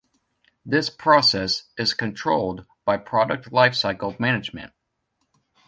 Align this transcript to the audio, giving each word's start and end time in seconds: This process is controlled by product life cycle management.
This 0.65 0.89
process 0.89 1.65
is 1.77 1.93
controlled 1.93 2.65
by 2.85 2.97
product 2.97 3.51
life 3.51 3.75
cycle 3.75 4.15
management. 4.17 4.73